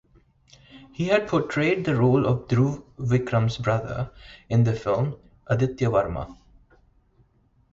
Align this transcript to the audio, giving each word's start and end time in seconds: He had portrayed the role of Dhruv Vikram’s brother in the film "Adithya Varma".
He 0.91 1.09
had 1.09 1.27
portrayed 1.27 1.85
the 1.85 1.95
role 1.95 2.25
of 2.25 2.47
Dhruv 2.47 2.83
Vikram’s 2.97 3.59
brother 3.59 4.09
in 4.49 4.63
the 4.63 4.73
film 4.73 5.15
"Adithya 5.47 5.91
Varma". 5.91 6.35